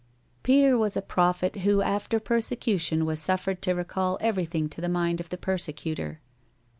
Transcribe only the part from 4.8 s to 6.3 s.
the mind of the persecutor.